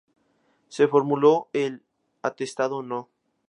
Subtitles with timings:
[0.67, 1.83] Se formuló el
[2.23, 3.11] Atestado No.